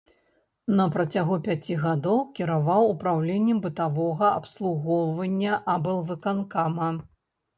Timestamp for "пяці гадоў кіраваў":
1.47-2.87